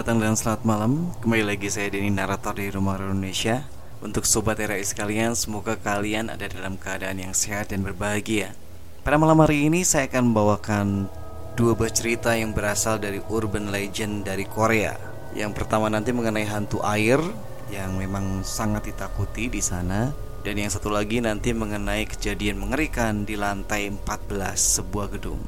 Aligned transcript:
Selamat 0.00 0.16
datang 0.16 0.32
dan 0.32 0.40
selamat 0.40 0.62
malam. 0.64 0.92
Kembali 1.20 1.44
lagi 1.44 1.68
saya 1.68 1.92
Denny 1.92 2.08
narator 2.08 2.56
dari 2.56 2.72
Rumah 2.72 3.04
Indonesia. 3.04 3.68
Untuk 4.00 4.24
sobat 4.24 4.56
RAI 4.56 4.80
sekalian, 4.80 5.36
semoga 5.36 5.76
kalian 5.76 6.32
ada 6.32 6.48
dalam 6.48 6.80
keadaan 6.80 7.20
yang 7.20 7.36
sehat 7.36 7.68
dan 7.68 7.84
berbahagia. 7.84 8.56
Pada 9.04 9.20
malam 9.20 9.36
hari 9.44 9.68
ini 9.68 9.84
saya 9.84 10.08
akan 10.08 10.32
membawakan 10.32 11.04
dua 11.52 11.76
buah 11.76 11.92
cerita 11.92 12.32
yang 12.32 12.56
berasal 12.56 12.96
dari 12.96 13.20
urban 13.28 13.68
legend 13.68 14.24
dari 14.24 14.48
Korea. 14.48 14.96
Yang 15.36 15.60
pertama 15.60 15.92
nanti 15.92 16.16
mengenai 16.16 16.48
hantu 16.48 16.80
air 16.80 17.20
yang 17.68 17.92
memang 18.00 18.40
sangat 18.40 18.88
ditakuti 18.88 19.52
di 19.52 19.60
sana 19.60 20.16
dan 20.40 20.56
yang 20.56 20.72
satu 20.72 20.88
lagi 20.88 21.20
nanti 21.20 21.52
mengenai 21.52 22.08
kejadian 22.08 22.56
mengerikan 22.56 23.28
di 23.28 23.36
lantai 23.36 23.92
14 23.92 24.80
sebuah 24.80 25.12
gedung. 25.12 25.44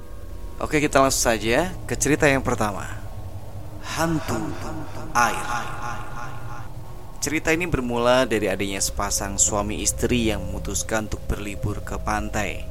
Oke, 0.60 0.76
kita 0.76 1.00
langsung 1.00 1.32
saja 1.32 1.72
ke 1.88 1.96
cerita 1.96 2.28
yang 2.28 2.44
pertama. 2.44 3.01
Hantu 3.82 4.38
Air. 5.14 5.46
Cerita 7.22 7.54
ini 7.54 7.70
bermula 7.70 8.26
dari 8.26 8.50
adanya 8.50 8.82
sepasang 8.82 9.38
suami 9.38 9.82
istri 9.82 10.30
yang 10.30 10.42
memutuskan 10.46 11.06
untuk 11.06 11.22
berlibur 11.26 11.82
ke 11.86 11.98
pantai. 11.98 12.66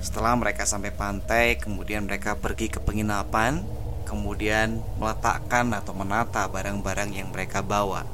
Setelah 0.00 0.36
mereka 0.36 0.68
sampai 0.68 0.92
pantai, 0.92 1.56
kemudian 1.56 2.04
mereka 2.04 2.36
pergi 2.36 2.68
ke 2.68 2.80
penginapan 2.84 3.64
Kemudian 4.06 4.86
meletakkan 5.02 5.74
atau 5.74 5.90
menata 5.90 6.46
barang-barang 6.46 7.10
yang 7.10 7.28
mereka 7.34 7.58
bawa. 7.58 8.06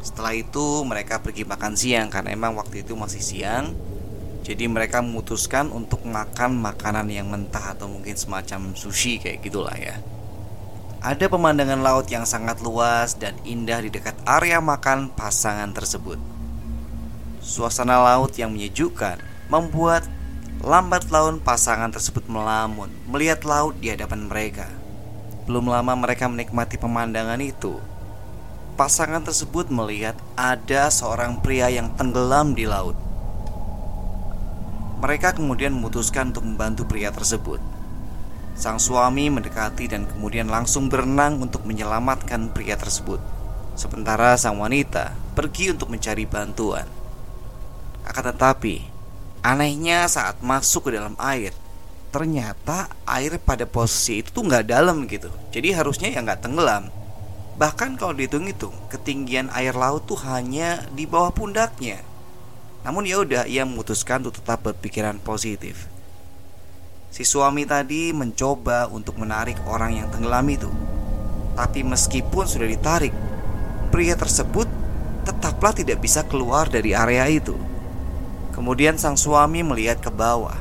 Setelah 0.00 0.32
itu 0.32 0.80
mereka 0.88 1.20
pergi 1.20 1.44
makan 1.44 1.76
siang 1.76 2.08
karena 2.08 2.32
emang 2.32 2.56
waktu 2.56 2.80
itu 2.80 2.96
masih 2.96 3.20
siang. 3.20 3.76
Jadi 4.40 4.64
mereka 4.64 5.04
memutuskan 5.04 5.68
untuk 5.68 6.00
makan 6.08 6.56
makanan 6.56 7.12
yang 7.12 7.28
mentah 7.28 7.76
atau 7.76 7.92
mungkin 7.92 8.16
semacam 8.16 8.72
sushi 8.72 9.20
kayak 9.20 9.44
gitulah 9.44 9.76
ya. 9.76 10.00
Ada 11.06 11.30
pemandangan 11.30 11.86
laut 11.86 12.10
yang 12.10 12.26
sangat 12.26 12.58
luas 12.66 13.14
dan 13.14 13.38
indah 13.46 13.78
di 13.78 13.94
dekat 13.94 14.18
area 14.26 14.58
makan 14.58 15.06
pasangan 15.14 15.70
tersebut. 15.70 16.18
Suasana 17.38 18.02
laut 18.02 18.34
yang 18.34 18.50
menyejukkan 18.50 19.22
membuat 19.46 20.02
lambat 20.66 21.06
laun 21.14 21.38
pasangan 21.38 21.94
tersebut 21.94 22.26
melamun 22.26 22.90
melihat 23.06 23.46
laut 23.46 23.78
di 23.78 23.94
hadapan 23.94 24.26
mereka. 24.26 24.66
Belum 25.46 25.70
lama 25.70 25.94
mereka 25.94 26.26
menikmati 26.26 26.74
pemandangan 26.74 27.38
itu. 27.38 27.78
Pasangan 28.74 29.22
tersebut 29.22 29.70
melihat 29.70 30.18
ada 30.34 30.90
seorang 30.90 31.38
pria 31.38 31.70
yang 31.70 31.94
tenggelam 31.94 32.50
di 32.58 32.66
laut. 32.66 32.98
Mereka 35.06 35.38
kemudian 35.38 35.70
memutuskan 35.70 36.34
untuk 36.34 36.42
membantu 36.42 36.82
pria 36.82 37.14
tersebut. 37.14 37.75
Sang 38.56 38.80
suami 38.80 39.28
mendekati 39.28 39.84
dan 39.84 40.08
kemudian 40.08 40.48
langsung 40.48 40.88
berenang 40.88 41.36
untuk 41.44 41.68
menyelamatkan 41.68 42.56
pria 42.56 42.80
tersebut. 42.80 43.20
Sementara 43.76 44.32
sang 44.40 44.56
wanita 44.56 45.12
pergi 45.36 45.76
untuk 45.76 45.92
mencari 45.92 46.24
bantuan. 46.24 46.88
Akan 48.08 48.32
tetapi, 48.32 48.80
anehnya 49.44 50.08
saat 50.08 50.40
masuk 50.40 50.88
ke 50.88 50.96
dalam 50.96 51.12
air, 51.20 51.52
ternyata 52.08 52.88
air 53.04 53.36
pada 53.36 53.68
posisi 53.68 54.24
itu 54.24 54.32
tuh 54.32 54.48
nggak 54.48 54.72
dalam 54.72 55.04
gitu. 55.04 55.28
Jadi 55.52 55.76
harusnya 55.76 56.08
ya 56.08 56.24
nggak 56.24 56.48
tenggelam. 56.48 56.88
Bahkan 57.60 58.00
kalau 58.00 58.16
dihitung-hitung, 58.16 58.72
ketinggian 58.88 59.52
air 59.52 59.76
laut 59.76 60.08
tuh 60.08 60.16
hanya 60.24 60.80
di 60.96 61.04
bawah 61.04 61.28
pundaknya. 61.28 62.00
Namun 62.88 63.04
ya 63.04 63.20
udah, 63.20 63.44
ia 63.44 63.68
memutuskan 63.68 64.24
untuk 64.24 64.40
tetap 64.40 64.64
berpikiran 64.64 65.20
positif. 65.20 65.88
Si 67.16 67.24
suami 67.24 67.64
tadi 67.64 68.12
mencoba 68.12 68.92
untuk 68.92 69.16
menarik 69.16 69.56
orang 69.64 70.04
yang 70.04 70.12
tenggelam 70.12 70.44
itu. 70.52 70.68
Tapi 71.56 71.80
meskipun 71.80 72.44
sudah 72.44 72.68
ditarik, 72.68 73.16
pria 73.88 74.12
tersebut 74.12 74.68
tetaplah 75.24 75.72
tidak 75.72 76.04
bisa 76.04 76.28
keluar 76.28 76.68
dari 76.68 76.92
area 76.92 77.24
itu. 77.32 77.56
Kemudian 78.52 79.00
sang 79.00 79.16
suami 79.16 79.64
melihat 79.64 80.04
ke 80.04 80.12
bawah. 80.12 80.60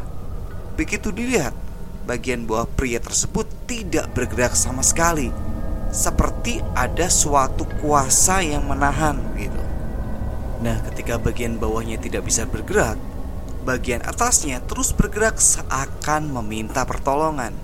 Begitu 0.80 1.12
dilihat, 1.12 1.52
bagian 2.08 2.48
bawah 2.48 2.72
pria 2.72 3.04
tersebut 3.04 3.52
tidak 3.68 4.16
bergerak 4.16 4.56
sama 4.56 4.80
sekali. 4.80 5.36
Seperti 5.92 6.64
ada 6.72 7.12
suatu 7.12 7.68
kuasa 7.84 8.40
yang 8.40 8.64
menahan 8.64 9.20
gitu. 9.36 9.60
Nah, 10.64 10.80
ketika 10.88 11.20
bagian 11.20 11.60
bawahnya 11.60 12.00
tidak 12.00 12.24
bisa 12.24 12.48
bergerak, 12.48 12.96
bagian 13.66 14.06
atasnya 14.06 14.62
terus 14.64 14.94
bergerak 14.94 15.42
seakan 15.42 16.30
meminta 16.30 16.86
pertolongan. 16.86 17.58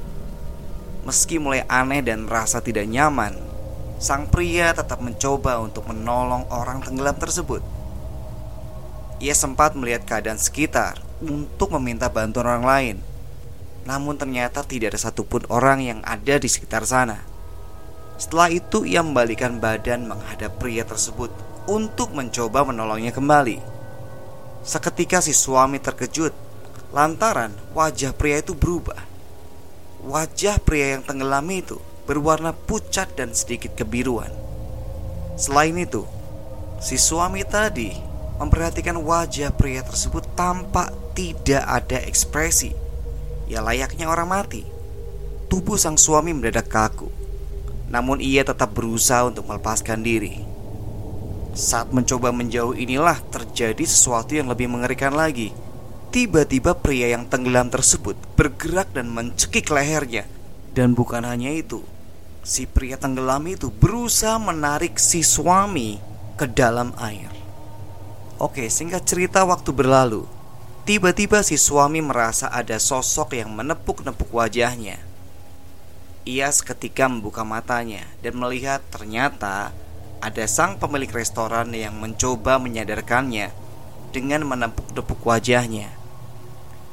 Meski 1.06 1.38
mulai 1.38 1.62
aneh 1.70 2.02
dan 2.02 2.26
merasa 2.26 2.58
tidak 2.58 2.90
nyaman, 2.90 3.38
sang 4.02 4.26
pria 4.26 4.74
tetap 4.74 4.98
mencoba 4.98 5.62
untuk 5.62 5.86
menolong 5.86 6.50
orang 6.50 6.82
tenggelam 6.82 7.14
tersebut. 7.14 7.62
Ia 9.22 9.38
sempat 9.38 9.78
melihat 9.78 10.02
keadaan 10.10 10.42
sekitar 10.42 10.98
untuk 11.22 11.70
meminta 11.78 12.10
bantuan 12.10 12.50
orang 12.50 12.66
lain, 12.66 12.98
namun 13.86 14.18
ternyata 14.18 14.66
tidak 14.66 14.98
ada 14.98 15.00
satupun 15.06 15.46
orang 15.54 15.86
yang 15.86 16.00
ada 16.02 16.42
di 16.42 16.50
sekitar 16.50 16.82
sana. 16.90 17.22
Setelah 18.18 18.54
itu, 18.54 18.86
ia 18.86 19.02
membalikan 19.02 19.58
badan 19.58 20.06
menghadap 20.06 20.58
pria 20.62 20.86
tersebut 20.86 21.34
untuk 21.66 22.14
mencoba 22.14 22.66
menolongnya 22.66 23.14
kembali. 23.14 23.71
Seketika 24.62 25.26
si 25.26 25.34
suami 25.34 25.82
terkejut 25.82 26.38
lantaran 26.94 27.50
wajah 27.74 28.14
pria 28.14 28.46
itu 28.46 28.54
berubah. 28.54 29.00
Wajah 30.06 30.62
pria 30.62 30.98
yang 30.98 31.04
tenggelam 31.06 31.50
itu 31.50 31.82
berwarna 32.06 32.54
pucat 32.54 33.10
dan 33.18 33.34
sedikit 33.34 33.74
kebiruan. 33.74 34.30
Selain 35.34 35.74
itu, 35.74 36.06
si 36.78 37.02
suami 37.02 37.42
tadi 37.42 37.96
memperhatikan 38.38 39.02
wajah 39.02 39.50
pria 39.54 39.82
tersebut 39.82 40.30
tampak 40.38 40.94
tidak 41.18 41.66
ada 41.66 41.98
ekspresi. 42.06 42.78
Ya 43.50 43.66
layaknya 43.66 44.10
orang 44.10 44.30
mati. 44.30 44.62
Tubuh 45.50 45.76
sang 45.82 45.98
suami 45.98 46.38
mendadak 46.38 46.70
kaku. 46.70 47.10
Namun 47.90 48.22
ia 48.22 48.46
tetap 48.46 48.72
berusaha 48.78 49.26
untuk 49.26 49.50
melepaskan 49.50 50.06
diri. 50.06 50.51
Saat 51.52 51.92
mencoba 51.92 52.32
menjauh 52.32 52.72
inilah 52.72 53.20
terjadi 53.28 53.84
sesuatu 53.84 54.32
yang 54.40 54.48
lebih 54.48 54.72
mengerikan 54.72 55.12
lagi. 55.12 55.52
Tiba-tiba 56.12 56.76
pria 56.76 57.12
yang 57.12 57.28
tenggelam 57.28 57.68
tersebut 57.72 58.16
bergerak 58.40 58.92
dan 58.96 59.12
mencekik 59.12 59.68
lehernya. 59.72 60.28
Dan 60.72 60.96
bukan 60.96 61.28
hanya 61.28 61.52
itu, 61.52 61.84
si 62.44 62.64
pria 62.64 62.96
tenggelam 62.96 63.44
itu 63.48 63.68
berusaha 63.68 64.40
menarik 64.40 64.96
si 64.96 65.24
suami 65.24 66.00
ke 66.40 66.48
dalam 66.48 66.96
air. 67.00 67.32
Oke, 68.40 68.72
singkat 68.72 69.04
cerita 69.04 69.44
waktu 69.44 69.76
berlalu. 69.76 70.24
Tiba-tiba 70.88 71.46
si 71.46 71.60
suami 71.60 72.02
merasa 72.02 72.50
ada 72.50 72.80
sosok 72.82 73.38
yang 73.38 73.54
menepuk-nepuk 73.54 74.34
wajahnya. 74.34 74.98
Ia 76.26 76.50
seketika 76.50 77.06
membuka 77.06 77.46
matanya 77.46 78.08
dan 78.26 78.40
melihat 78.40 78.82
ternyata 78.90 79.76
ada 80.22 80.46
sang 80.46 80.78
pemilik 80.78 81.10
restoran 81.10 81.74
yang 81.74 81.98
mencoba 81.98 82.62
menyadarkannya 82.62 83.50
dengan 84.14 84.46
menepuk-tepuk 84.46 85.18
wajahnya. 85.26 85.90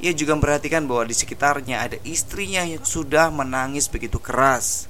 Ia 0.00 0.16
juga 0.16 0.32
memperhatikan 0.32 0.88
bahwa 0.88 1.04
di 1.04 1.12
sekitarnya 1.12 1.76
ada 1.84 1.96
istrinya 2.08 2.64
yang 2.64 2.80
sudah 2.80 3.28
menangis 3.28 3.84
begitu 3.84 4.16
keras. 4.16 4.88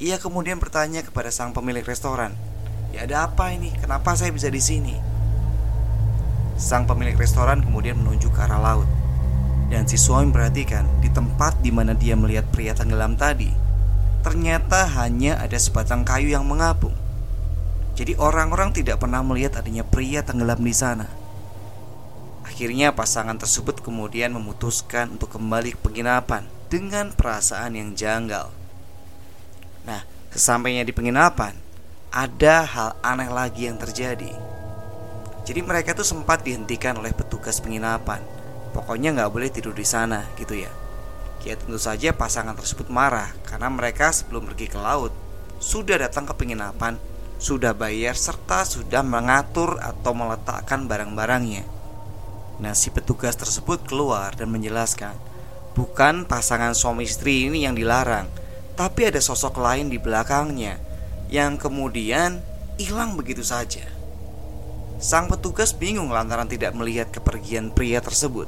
Ia 0.00 0.16
kemudian 0.16 0.56
bertanya 0.56 1.04
kepada 1.04 1.28
sang 1.28 1.52
pemilik 1.52 1.84
restoran, 1.84 2.32
"Ya 2.88 3.04
ada 3.04 3.28
apa 3.28 3.52
ini? 3.52 3.68
Kenapa 3.76 4.16
saya 4.16 4.32
bisa 4.32 4.48
di 4.48 4.62
sini?" 4.64 4.96
Sang 6.56 6.88
pemilik 6.88 7.20
restoran 7.20 7.60
kemudian 7.60 8.00
menunjuk 8.00 8.32
ke 8.32 8.40
arah 8.40 8.58
laut. 8.58 8.88
Dan 9.68 9.84
si 9.84 10.00
suami 10.00 10.32
memperhatikan 10.32 10.88
di 11.04 11.12
tempat 11.12 11.60
di 11.60 11.68
mana 11.68 11.92
dia 11.92 12.16
melihat 12.16 12.48
pria 12.48 12.72
tenggelam 12.72 13.20
tadi, 13.20 13.52
ternyata 14.24 14.88
hanya 14.96 15.36
ada 15.36 15.60
sebatang 15.60 16.08
kayu 16.08 16.32
yang 16.32 16.48
mengapung. 16.48 16.96
Jadi 17.98 18.14
orang-orang 18.14 18.70
tidak 18.70 19.02
pernah 19.02 19.26
melihat 19.26 19.58
adanya 19.58 19.82
pria 19.82 20.22
tenggelam 20.22 20.62
di 20.62 20.70
sana. 20.70 21.10
Akhirnya 22.46 22.94
pasangan 22.94 23.34
tersebut 23.34 23.82
kemudian 23.82 24.30
memutuskan 24.38 25.18
untuk 25.18 25.34
kembali 25.34 25.74
ke 25.74 25.82
penginapan 25.82 26.46
dengan 26.70 27.10
perasaan 27.10 27.74
yang 27.74 27.98
janggal. 27.98 28.54
Nah, 29.82 30.06
sesampainya 30.30 30.86
di 30.86 30.94
penginapan, 30.94 31.58
ada 32.14 32.62
hal 32.62 32.94
aneh 33.02 33.34
lagi 33.34 33.66
yang 33.66 33.82
terjadi. 33.82 34.30
Jadi 35.42 35.60
mereka 35.66 35.90
tuh 35.90 36.06
sempat 36.06 36.46
dihentikan 36.46 37.02
oleh 37.02 37.10
petugas 37.10 37.58
penginapan. 37.58 38.22
Pokoknya 38.78 39.10
nggak 39.10 39.32
boleh 39.34 39.50
tidur 39.50 39.74
di 39.74 39.82
sana, 39.82 40.22
gitu 40.38 40.54
ya. 40.54 40.70
Ya 41.42 41.58
tentu 41.58 41.82
saja 41.82 42.14
pasangan 42.14 42.54
tersebut 42.54 42.94
marah 42.94 43.34
karena 43.42 43.66
mereka 43.74 44.14
sebelum 44.14 44.46
pergi 44.46 44.70
ke 44.70 44.78
laut 44.78 45.10
sudah 45.58 45.98
datang 45.98 46.22
ke 46.28 46.34
penginapan 46.38 46.94
sudah 47.38 47.70
bayar 47.70 48.18
serta 48.18 48.66
sudah 48.66 49.06
mengatur 49.06 49.78
atau 49.78 50.10
meletakkan 50.10 50.90
barang-barangnya. 50.90 51.62
Nah, 52.58 52.74
si 52.74 52.90
petugas 52.90 53.38
tersebut 53.38 53.86
keluar 53.86 54.34
dan 54.34 54.50
menjelaskan, 54.50 55.14
bukan 55.78 56.26
pasangan 56.26 56.74
suami 56.74 57.06
istri 57.06 57.46
ini 57.46 57.64
yang 57.64 57.78
dilarang, 57.78 58.26
Tapi 58.78 59.10
ada 59.10 59.18
sosok 59.18 59.58
lain 59.58 59.90
di 59.90 59.98
belakangnya 59.98 60.78
yang 61.34 61.58
kemudian 61.58 62.38
hilang 62.78 63.18
begitu 63.18 63.42
saja. 63.42 63.82
Sang 65.02 65.26
petugas 65.26 65.74
bingung 65.74 66.14
lantaran 66.14 66.46
tidak 66.46 66.78
melihat 66.78 67.10
kepergian 67.10 67.74
pria 67.74 67.98
tersebut. 67.98 68.46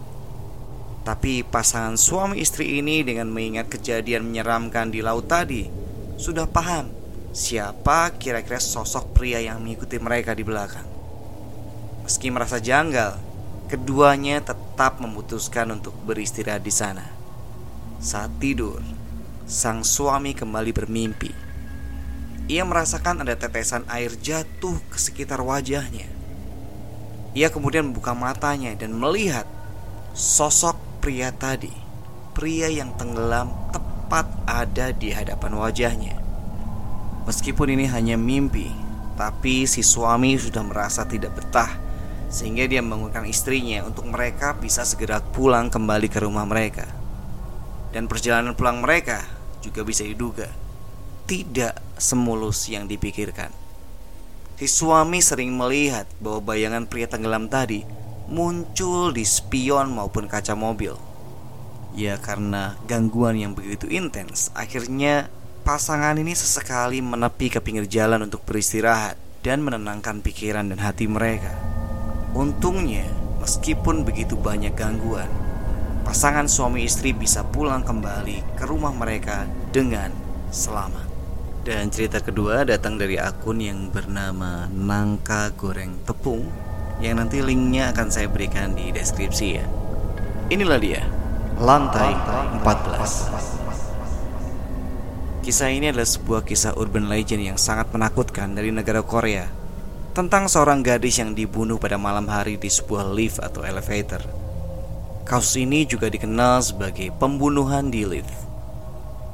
Tapi 1.02 1.42
pasangan 1.42 1.98
suami 1.98 2.38
istri 2.38 2.78
ini 2.78 3.02
dengan 3.02 3.26
mengingat 3.26 3.74
kejadian 3.74 4.30
menyeramkan 4.30 4.94
di 4.94 5.02
laut 5.02 5.26
tadi 5.26 5.66
sudah 6.14 6.46
paham 6.46 6.99
siapa 7.30 8.18
kira-kira 8.18 8.58
sosok 8.58 9.14
pria 9.14 9.38
yang 9.38 9.62
mengikuti 9.62 10.02
mereka 10.02 10.34
di 10.34 10.42
belakang. 10.42 10.86
Meski 12.02 12.26
merasa 12.34 12.58
janggal, 12.58 13.14
keduanya 13.70 14.42
tetap 14.42 14.98
memutuskan 14.98 15.70
untuk 15.70 15.94
beristirahat 16.02 16.62
di 16.66 16.74
sana. 16.74 17.06
Saat 18.02 18.42
tidur, 18.42 18.82
sang 19.46 19.86
suami 19.86 20.34
kembali 20.34 20.70
bermimpi. 20.74 21.30
Ia 22.50 22.66
merasakan 22.66 23.22
ada 23.22 23.38
tetesan 23.38 23.86
air 23.86 24.10
jatuh 24.18 24.74
ke 24.90 24.98
sekitar 24.98 25.38
wajahnya. 25.38 26.10
Ia 27.30 27.46
kemudian 27.46 27.94
membuka 27.94 28.10
matanya 28.10 28.74
dan 28.74 28.90
melihat 28.90 29.46
sosok 30.18 30.74
pria 30.98 31.30
tadi, 31.30 31.70
pria 32.34 32.66
yang 32.66 32.90
tenggelam 32.98 33.54
tepat 33.70 34.26
ada 34.50 34.90
di 34.90 35.14
hadapan 35.14 35.54
wajahnya. 35.54 36.19
Meskipun 37.28 37.76
ini 37.76 37.84
hanya 37.90 38.16
mimpi, 38.16 38.70
tapi 39.18 39.68
si 39.68 39.84
suami 39.84 40.38
sudah 40.40 40.64
merasa 40.64 41.04
tidak 41.04 41.36
betah 41.36 41.76
sehingga 42.30 42.62
dia 42.70 42.78
membangunkan 42.78 43.26
istrinya 43.26 43.82
untuk 43.82 44.06
mereka 44.06 44.54
bisa 44.54 44.86
segera 44.86 45.18
pulang 45.18 45.66
kembali 45.66 46.06
ke 46.06 46.22
rumah 46.22 46.46
mereka. 46.46 46.86
Dan 47.90 48.06
perjalanan 48.06 48.54
pulang 48.54 48.80
mereka 48.80 49.26
juga 49.60 49.82
bisa 49.82 50.06
diduga 50.06 50.46
tidak 51.30 51.78
semulus 51.94 52.66
yang 52.66 52.90
dipikirkan. 52.90 53.54
Si 54.58 54.66
suami 54.66 55.22
sering 55.22 55.54
melihat 55.54 56.10
bahwa 56.18 56.52
bayangan 56.52 56.90
pria 56.90 57.06
tenggelam 57.06 57.46
tadi 57.46 57.86
muncul 58.26 59.14
di 59.14 59.22
spion 59.22 59.94
maupun 59.94 60.26
kaca 60.26 60.58
mobil. 60.58 60.98
Ya 61.94 62.18
karena 62.18 62.74
gangguan 62.90 63.38
yang 63.38 63.54
begitu 63.54 63.86
intens, 63.86 64.50
akhirnya 64.58 65.30
pasangan 65.70 66.18
ini 66.18 66.34
sesekali 66.34 66.98
menepi 66.98 67.46
ke 67.46 67.62
pinggir 67.62 67.86
jalan 67.86 68.26
untuk 68.26 68.42
beristirahat 68.42 69.14
dan 69.46 69.62
menenangkan 69.62 70.18
pikiran 70.18 70.66
dan 70.66 70.82
hati 70.82 71.06
mereka. 71.06 71.54
Untungnya, 72.34 73.06
meskipun 73.38 74.02
begitu 74.02 74.34
banyak 74.34 74.74
gangguan, 74.74 75.30
pasangan 76.02 76.50
suami 76.50 76.82
istri 76.82 77.14
bisa 77.14 77.46
pulang 77.46 77.86
kembali 77.86 78.58
ke 78.58 78.66
rumah 78.66 78.90
mereka 78.90 79.46
dengan 79.70 80.10
selamat. 80.50 81.06
Dan 81.62 81.94
cerita 81.94 82.18
kedua 82.18 82.66
datang 82.66 82.98
dari 82.98 83.22
akun 83.22 83.62
yang 83.62 83.94
bernama 83.94 84.66
Nangka 84.74 85.54
Goreng 85.54 86.02
Tepung 86.02 86.50
yang 86.98 87.22
nanti 87.22 87.46
linknya 87.46 87.94
akan 87.94 88.10
saya 88.10 88.26
berikan 88.26 88.74
di 88.74 88.90
deskripsi 88.90 89.46
ya. 89.54 89.66
Inilah 90.50 90.82
dia, 90.82 91.06
lantai 91.62 92.10
14. 92.58 93.59
Kisah 95.40 95.72
ini 95.72 95.88
adalah 95.88 96.04
sebuah 96.04 96.44
kisah 96.44 96.76
urban 96.76 97.08
legend 97.08 97.40
yang 97.40 97.56
sangat 97.56 97.88
menakutkan 97.96 98.52
dari 98.52 98.68
negara 98.68 99.00
Korea 99.00 99.48
tentang 100.12 100.52
seorang 100.52 100.84
gadis 100.84 101.16
yang 101.16 101.32
dibunuh 101.32 101.80
pada 101.80 101.96
malam 101.96 102.28
hari 102.28 102.60
di 102.60 102.68
sebuah 102.68 103.08
lift 103.08 103.40
atau 103.40 103.64
elevator. 103.64 104.20
Kasus 105.24 105.56
ini 105.56 105.88
juga 105.88 106.12
dikenal 106.12 106.60
sebagai 106.60 107.08
pembunuhan 107.16 107.88
di 107.88 108.04
lift. 108.04 108.28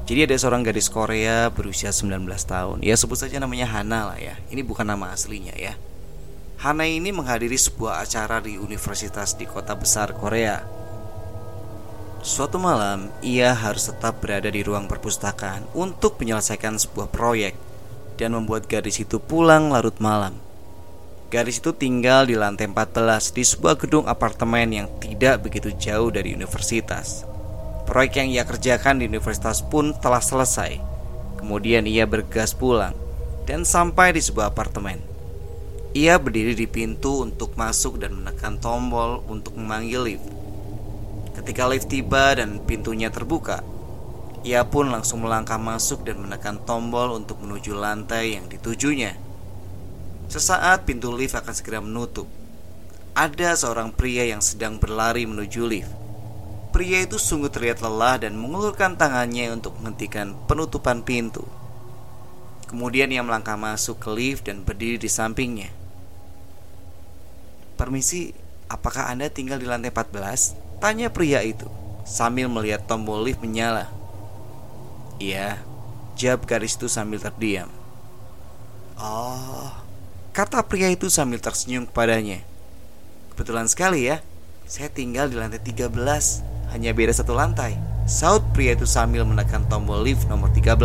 Jadi 0.07 0.31
ada 0.31 0.39
seorang 0.39 0.63
gadis 0.63 0.87
Korea 0.87 1.51
berusia 1.51 1.91
19 1.91 2.23
tahun. 2.47 2.87
Ya 2.87 2.95
sebut 2.95 3.19
saja 3.19 3.43
namanya 3.43 3.67
Hana 3.67 4.15
lah 4.15 4.19
ya. 4.23 4.39
Ini 4.47 4.63
bukan 4.63 4.87
nama 4.87 5.11
aslinya 5.11 5.59
ya. 5.59 5.75
Hana 6.63 6.87
ini 6.87 7.11
menghadiri 7.11 7.59
sebuah 7.59 8.07
acara 8.07 8.39
di 8.39 8.55
universitas 8.55 9.35
di 9.35 9.43
kota 9.43 9.75
besar 9.75 10.15
Korea. 10.15 10.63
Suatu 12.27 12.59
malam, 12.59 13.07
ia 13.23 13.55
harus 13.55 13.87
tetap 13.87 14.19
berada 14.19 14.51
di 14.51 14.67
ruang 14.67 14.91
perpustakaan 14.91 15.63
untuk 15.79 16.19
menyelesaikan 16.19 16.75
sebuah 16.75 17.07
proyek 17.15 17.55
dan 18.19 18.35
membuat 18.35 18.67
gadis 18.67 18.99
itu 18.99 19.23
pulang 19.23 19.71
larut 19.71 19.95
malam. 20.03 20.35
Gadis 21.31 21.63
itu 21.63 21.71
tinggal 21.71 22.27
di 22.27 22.35
lantai 22.35 22.67
14 22.67 23.31
di 23.31 23.47
sebuah 23.47 23.79
gedung 23.79 24.11
apartemen 24.11 24.75
yang 24.75 24.91
tidak 24.99 25.47
begitu 25.47 25.71
jauh 25.79 26.11
dari 26.11 26.35
universitas. 26.35 27.23
Proyek 27.87 28.19
yang 28.19 28.35
ia 28.35 28.43
kerjakan 28.43 28.99
di 28.99 29.07
universitas 29.07 29.63
pun 29.63 29.95
telah 29.95 30.19
selesai. 30.19 30.83
Kemudian 31.39 31.87
ia 31.87 32.11
bergas 32.11 32.59
pulang 32.59 32.99
dan 33.47 33.63
sampai 33.63 34.19
di 34.19 34.19
sebuah 34.19 34.51
apartemen. 34.51 34.99
Ia 35.95 36.19
berdiri 36.19 36.59
di 36.59 36.67
pintu 36.67 37.23
untuk 37.23 37.55
masuk 37.55 38.03
dan 38.03 38.19
menekan 38.19 38.59
tombol 38.59 39.23
untuk 39.31 39.55
memanggil 39.55 40.03
lift. 40.11 40.36
Ketika 41.37 41.69
lift 41.69 41.93
tiba 41.93 42.33
dan 42.33 42.65
pintunya 42.65 43.13
terbuka, 43.13 43.61
ia 44.41 44.65
pun 44.65 44.89
langsung 44.89 45.21
melangkah 45.21 45.61
masuk 45.61 46.01
dan 46.09 46.25
menekan 46.25 46.57
tombol 46.65 47.13
untuk 47.13 47.45
menuju 47.45 47.77
lantai 47.77 48.41
yang 48.41 48.49
ditujunya. 48.49 49.13
Sesaat 50.33 50.89
pintu 50.89 51.13
lift 51.13 51.37
akan 51.37 51.53
segera 51.53 51.85
menutup. 51.85 52.25
Ada 53.13 53.53
seorang 53.53 53.93
pria 53.93 54.25
yang 54.25 54.41
sedang 54.41 54.81
berlari 54.81 55.29
menuju 55.29 55.61
lift. 55.69 55.93
Pria 56.73 57.05
itu 57.05 57.21
sungguh 57.21 57.53
terlihat 57.53 57.85
lelah 57.85 58.21
dan 58.21 58.37
mengulurkan 58.37 58.97
tangannya 58.97 59.53
untuk 59.53 59.77
menghentikan 59.77 60.33
penutupan 60.49 61.05
pintu. 61.05 61.45
Kemudian 62.67 63.13
ia 63.13 63.21
melangkah 63.21 63.61
masuk 63.61 64.01
ke 64.01 64.09
lift 64.09 64.49
dan 64.49 64.65
berdiri 64.65 64.97
di 64.97 65.09
sampingnya. 65.13 65.69
Permisi, 67.77 68.33
apakah 68.73 69.13
Anda 69.13 69.29
tinggal 69.29 69.61
di 69.61 69.69
lantai 69.69 69.93
14? 69.93 70.66
Tanya 70.79 71.09
pria 71.09 71.41
itu 71.41 71.67
sambil 72.05 72.47
melihat 72.47 72.85
tombol 72.85 73.25
lift 73.25 73.41
menyala. 73.41 73.89
Iya, 75.17 75.61
jawab 76.15 76.45
garis 76.45 76.77
itu 76.77 76.87
sambil 76.87 77.19
terdiam. 77.19 77.73
Oh, 78.97 79.69
Kata 80.37 80.61
pria 80.65 80.93
itu 80.93 81.09
sambil 81.09 81.41
tersenyum 81.41 81.89
kepadanya 81.89 82.45
Kebetulan 83.33 83.69
sekali 83.69 84.05
ya 84.05 84.21
Saya 84.69 84.93
tinggal 84.93 85.33
di 85.33 85.37
lantai 85.41 85.65
13 85.65 85.93
Hanya 86.73 86.93
beda 86.93 87.13
satu 87.13 87.33
lantai 87.33 87.77
Saut 88.05 88.41
pria 88.53 88.77
itu 88.77 88.85
sambil 88.85 89.25
menekan 89.25 89.69
tombol 89.69 90.05
lift 90.05 90.29
nomor 90.29 90.53
13 90.53 90.77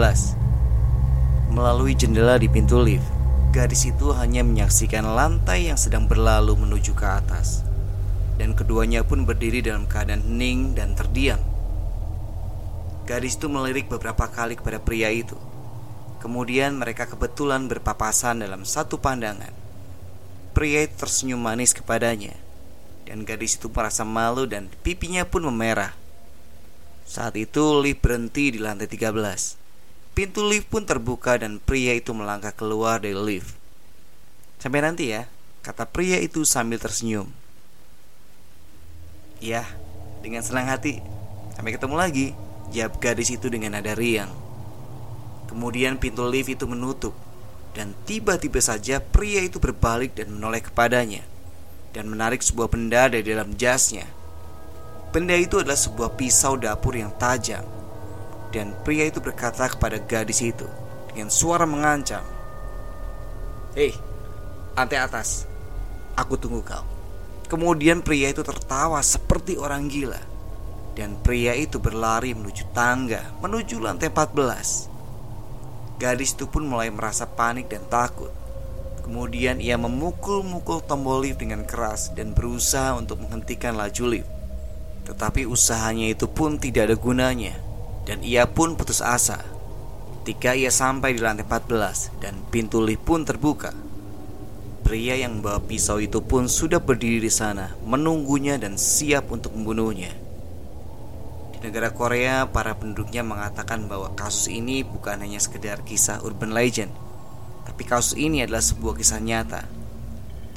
Melalui 1.52 1.96
jendela 1.96 2.40
di 2.40 2.48
pintu 2.48 2.80
lift 2.80 3.04
Gadis 3.52 3.88
itu 3.88 4.16
hanya 4.16 4.44
menyaksikan 4.44 5.04
lantai 5.04 5.68
yang 5.68 5.76
sedang 5.76 6.08
berlalu 6.08 6.56
menuju 6.56 6.96
ke 6.96 7.04
atas 7.04 7.68
Dan 8.42 8.58
keduanya 8.58 9.06
pun 9.06 9.30
berdiri 9.30 9.62
dalam 9.62 9.86
keadaan 9.86 10.26
hening 10.26 10.74
dan 10.74 10.98
terdiam 10.98 11.38
Gadis 13.06 13.38
itu 13.38 13.46
melirik 13.46 13.86
beberapa 13.86 14.26
kali 14.26 14.58
kepada 14.58 14.82
pria 14.82 15.14
itu 15.14 15.38
Kemudian 16.22 16.78
mereka 16.78 17.10
kebetulan 17.10 17.66
berpapasan 17.66 18.46
dalam 18.46 18.62
satu 18.62 19.02
pandangan. 19.02 19.50
Pria 20.54 20.86
itu 20.86 20.94
tersenyum 20.94 21.42
manis 21.42 21.74
kepadanya, 21.74 22.38
dan 23.10 23.26
gadis 23.26 23.58
itu 23.58 23.74
merasa 23.74 24.06
malu 24.06 24.46
dan 24.46 24.70
pipinya 24.86 25.26
pun 25.26 25.50
memerah. 25.50 25.98
Saat 27.10 27.42
itu 27.42 27.82
lift 27.82 28.06
berhenti 28.06 28.54
di 28.54 28.62
lantai 28.62 28.86
13. 28.86 29.58
Pintu 30.14 30.46
lift 30.46 30.70
pun 30.70 30.86
terbuka 30.86 31.42
dan 31.42 31.58
pria 31.58 31.98
itu 31.98 32.14
melangkah 32.14 32.54
keluar 32.54 33.02
dari 33.02 33.18
lift. 33.18 33.58
Sampai 34.62 34.86
nanti 34.86 35.10
ya, 35.10 35.26
kata 35.66 35.90
pria 35.90 36.22
itu 36.22 36.46
sambil 36.46 36.78
tersenyum. 36.78 37.34
Ya, 39.42 39.66
dengan 40.22 40.46
senang 40.46 40.70
hati. 40.70 41.02
Sampai 41.58 41.74
ketemu 41.74 41.96
lagi, 41.98 42.28
jawab 42.70 43.02
gadis 43.02 43.34
itu 43.34 43.50
dengan 43.50 43.74
nada 43.74 43.98
riang. 43.98 44.30
Kemudian 45.50 45.98
pintu 46.00 46.24
lift 46.30 46.48
itu 46.48 46.64
menutup 46.70 47.12
dan 47.76 47.98
tiba-tiba 48.08 48.62
saja 48.64 49.04
pria 49.04 49.44
itu 49.44 49.60
berbalik 49.60 50.16
dan 50.16 50.32
menoleh 50.32 50.64
kepadanya 50.64 51.26
dan 51.92 52.08
menarik 52.08 52.40
sebuah 52.40 52.72
benda 52.72 53.12
dari 53.12 53.26
dalam 53.26 53.58
jasnya. 53.60 54.08
Benda 55.12 55.36
itu 55.36 55.60
adalah 55.60 55.76
sebuah 55.76 56.16
pisau 56.16 56.56
dapur 56.56 56.96
yang 56.96 57.12
tajam. 57.20 57.68
Dan 58.52 58.76
pria 58.84 59.08
itu 59.08 59.24
berkata 59.24 59.68
kepada 59.68 60.00
gadis 60.00 60.44
itu 60.44 60.68
dengan 61.12 61.32
suara 61.32 61.64
mengancam, 61.64 62.24
"Hei, 63.76 63.96
lantai 64.76 65.00
atas. 65.00 65.48
Aku 66.20 66.36
tunggu 66.36 66.60
kau." 66.60 67.01
Kemudian 67.52 68.00
pria 68.00 68.32
itu 68.32 68.48
tertawa 68.48 69.04
seperti 69.04 69.60
orang 69.60 69.92
gila. 69.92 70.24
Dan 70.96 71.20
pria 71.20 71.52
itu 71.52 71.84
berlari 71.84 72.32
menuju 72.32 72.72
tangga, 72.72 73.36
menuju 73.44 73.76
lantai 73.84 74.08
14. 74.08 74.88
Gadis 76.00 76.32
itu 76.32 76.48
pun 76.48 76.64
mulai 76.64 76.88
merasa 76.88 77.28
panik 77.28 77.68
dan 77.68 77.84
takut. 77.92 78.32
Kemudian 79.04 79.60
ia 79.60 79.76
memukul-mukul 79.76 80.80
tombol 80.88 81.28
lift 81.28 81.44
dengan 81.44 81.68
keras 81.68 82.16
dan 82.16 82.32
berusaha 82.32 82.96
untuk 82.96 83.20
menghentikan 83.20 83.76
laju 83.76 84.04
lift. 84.08 84.32
Tetapi 85.12 85.44
usahanya 85.44 86.08
itu 86.08 86.32
pun 86.32 86.56
tidak 86.56 86.88
ada 86.88 86.96
gunanya 86.96 87.60
dan 88.08 88.24
ia 88.24 88.48
pun 88.48 88.80
putus 88.80 89.04
asa. 89.04 89.44
Ketika 90.24 90.56
ia 90.56 90.72
sampai 90.72 91.18
di 91.18 91.20
lantai 91.20 91.44
14 91.44 92.16
dan 92.24 92.40
pintu 92.48 92.80
lift 92.80 93.04
pun 93.04 93.28
terbuka, 93.28 93.76
pria 94.92 95.16
yang 95.16 95.40
membawa 95.40 95.64
pisau 95.64 96.04
itu 96.04 96.20
pun 96.20 96.52
sudah 96.52 96.84
berdiri 96.84 97.24
di 97.24 97.32
sana, 97.32 97.72
menunggunya 97.88 98.60
dan 98.60 98.76
siap 98.76 99.32
untuk 99.32 99.56
membunuhnya. 99.56 100.12
Di 101.56 101.64
negara 101.64 101.96
Korea, 101.96 102.44
para 102.52 102.76
penduduknya 102.76 103.24
mengatakan 103.24 103.88
bahwa 103.88 104.12
kasus 104.20 104.52
ini 104.52 104.84
bukan 104.84 105.24
hanya 105.24 105.40
sekedar 105.40 105.80
kisah 105.88 106.20
urban 106.28 106.52
legend, 106.52 106.92
tapi 107.64 107.88
kasus 107.88 108.20
ini 108.20 108.44
adalah 108.44 108.60
sebuah 108.60 109.00
kisah 109.00 109.24
nyata. 109.24 109.64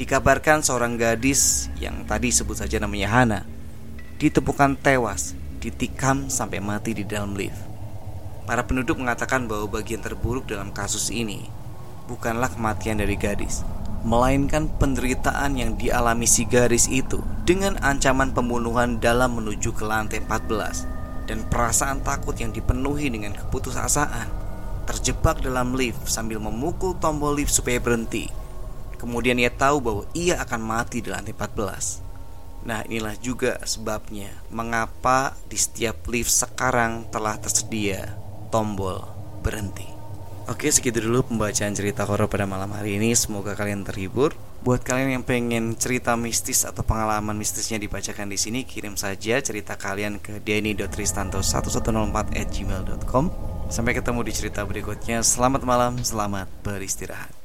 Dikabarkan 0.03 0.67
seorang 0.67 0.99
gadis 0.99 1.71
yang 1.79 2.03
tadi 2.03 2.35
sebut 2.35 2.59
saja 2.59 2.83
namanya 2.83 3.15
Hana 3.15 3.47
ditemukan 4.19 4.75
tewas, 4.83 5.39
ditikam 5.63 6.27
sampai 6.27 6.59
mati 6.59 6.91
di 6.91 7.07
dalam 7.07 7.39
lift. 7.39 7.63
Para 8.51 8.67
penduduk 8.67 8.99
mengatakan 8.99 9.47
bahwa 9.47 9.79
bagian 9.79 10.03
terburuk 10.03 10.51
dalam 10.51 10.75
kasus 10.75 11.15
ini 11.15 11.47
bukanlah 12.11 12.51
kematian 12.51 12.99
dari 12.99 13.15
gadis, 13.15 13.63
melainkan 14.05 14.69
penderitaan 14.69 15.57
yang 15.57 15.81
dialami 15.81 16.29
si 16.29 16.45
gadis 16.45 16.87
itu 16.93 17.25
dengan 17.49 17.81
ancaman 17.81 18.37
pembunuhan 18.37 19.01
dalam 19.01 19.41
menuju 19.41 19.73
ke 19.73 19.85
lantai 19.85 20.21
14 20.21 21.25
dan 21.25 21.41
perasaan 21.49 22.05
takut 22.05 22.37
yang 22.37 22.53
dipenuhi 22.53 23.09
dengan 23.09 23.33
keputusasaan. 23.33 24.45
Terjebak 24.85 25.41
dalam 25.41 25.73
lift 25.73 26.05
sambil 26.05 26.37
memukul 26.37 26.93
tombol 27.01 27.41
lift 27.41 27.57
supaya 27.57 27.81
berhenti. 27.81 28.29
Kemudian 29.01 29.41
ia 29.41 29.49
tahu 29.49 29.81
bahwa 29.81 30.05
ia 30.13 30.37
akan 30.45 30.61
mati 30.61 31.01
di 31.01 31.09
lantai 31.09 31.33
14. 31.33 32.05
Nah, 32.65 32.85
inilah 32.85 33.17
juga 33.21 33.61
sebabnya 33.65 34.33
mengapa 34.49 35.37
di 35.49 35.57
setiap 35.57 36.05
lift 36.09 36.33
sekarang 36.33 37.09
telah 37.09 37.37
tersedia 37.41 38.17
tombol 38.53 39.05
berhenti. 39.45 39.94
Oke, 40.45 40.69
segitu 40.69 41.01
dulu 41.01 41.25
pembacaan 41.25 41.73
cerita 41.73 42.05
horor 42.05 42.29
pada 42.29 42.45
malam 42.45 42.69
hari 42.77 43.01
ini. 43.01 43.17
Semoga 43.17 43.57
kalian 43.57 43.81
terhibur. 43.81 44.37
Buat 44.61 44.85
kalian 44.85 45.17
yang 45.21 45.25
pengen 45.25 45.73
cerita 45.73 46.21
mistis 46.21 46.69
atau 46.69 46.85
pengalaman 46.85 47.33
mistisnya 47.33 47.81
dibacakan 47.81 48.29
di 48.29 48.37
sini, 48.37 48.69
kirim 48.69 48.93
saja 48.93 49.41
cerita 49.41 49.81
kalian 49.81 50.21
ke 50.21 50.45
denny.tristanto1104@gmail.com. 50.45 53.25
Sampai 53.73 53.97
ketemu 53.97 54.21
di 54.21 54.37
cerita 54.37 54.61
berikutnya. 54.69 55.25
Selamat 55.25 55.65
malam, 55.65 56.05
selamat 56.05 56.45
beristirahat. 56.61 57.44